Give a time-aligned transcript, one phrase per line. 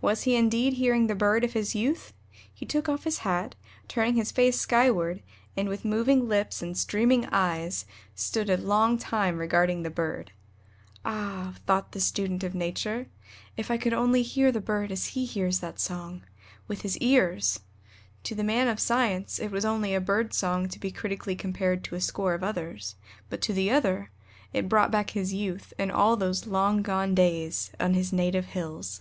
[0.00, 2.12] Was he indeed hearing the bird of his youth?
[2.52, 3.54] He took off his hat,
[3.88, 5.22] turning his face skyward,
[5.56, 10.32] and with moving lips and streaming eyes stood a long time regarding the bird.
[11.06, 13.06] "Ah," thought the student of nature,
[13.56, 16.22] "if I could only hear the bird as he hears that song
[16.68, 17.60] with his ears!"
[18.24, 21.82] To the man of science it was only a bird song to be critically compared
[21.84, 22.96] to a score of others;
[23.30, 24.10] but to the other
[24.52, 29.00] it brought back his youth and all those long gone days on his native hills!